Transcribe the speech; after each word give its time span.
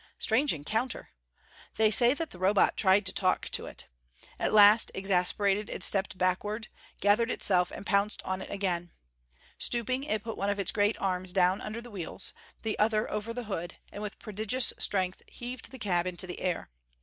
Strange 0.17 0.51
encounter! 0.51 1.11
They 1.77 1.91
say 1.91 2.15
that 2.15 2.31
the 2.31 2.39
Robot 2.39 2.75
tried 2.75 3.05
to 3.05 3.13
talk 3.13 3.49
to 3.49 3.67
it. 3.67 3.87
At 4.39 4.51
last, 4.51 4.89
exasperated, 4.95 5.69
it 5.69 5.83
stepped 5.83 6.17
backward, 6.17 6.69
gathered 6.99 7.29
itself 7.29 7.69
and 7.69 7.85
pounced 7.85 8.23
on 8.23 8.41
it 8.41 8.49
again. 8.49 8.93
Stooping, 9.59 10.03
it 10.05 10.23
put 10.23 10.37
one 10.37 10.49
of 10.49 10.57
its 10.57 10.71
great 10.71 10.97
arms 10.99 11.33
down 11.33 11.61
under 11.61 11.81
the 11.81 11.91
wheels, 11.91 12.33
the 12.63 12.79
other 12.79 13.11
over 13.11 13.31
the 13.31 13.43
hood, 13.43 13.75
and 13.91 14.01
with 14.01 14.17
prodigious 14.17 14.73
strength 14.79 15.21
heaved 15.27 15.69
the 15.69 15.77
cab 15.77 16.07
into 16.07 16.25
the 16.25 16.39
air. 16.41 16.71